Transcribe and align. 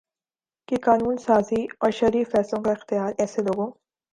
کہ 0.67 0.75
قانون 0.83 1.17
سازی 1.17 1.61
اور 1.79 1.91
شرعی 1.91 2.23
فیصلوں 2.23 2.63
کا 2.63 2.71
اختیار 2.71 3.11
ایسے 3.17 3.41
لوگوں 3.41 3.71